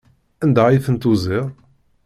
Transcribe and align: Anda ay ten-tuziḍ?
Anda 0.43 0.61
ay 0.67 0.79
ten-tuziḍ? 0.85 1.45